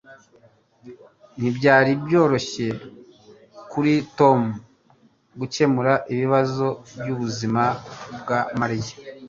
[1.39, 2.67] Ntibyari byoroshye
[3.71, 4.39] kuri Tom
[5.39, 6.67] gukemura ibibazo
[6.99, 7.63] byubuzima
[8.19, 8.93] bwa Mariya.